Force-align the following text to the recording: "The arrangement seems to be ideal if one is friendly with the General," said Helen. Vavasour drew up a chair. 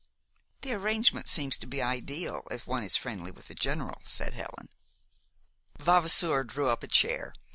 "The 0.61 0.73
arrangement 0.73 1.27
seems 1.29 1.59
to 1.59 1.67
be 1.67 1.79
ideal 1.79 2.47
if 2.49 2.65
one 2.65 2.83
is 2.83 2.95
friendly 2.97 3.29
with 3.29 3.49
the 3.49 3.53
General," 3.53 4.01
said 4.07 4.33
Helen. 4.33 4.69
Vavasour 5.77 6.43
drew 6.45 6.69
up 6.69 6.81
a 6.81 6.87
chair. 6.87 7.35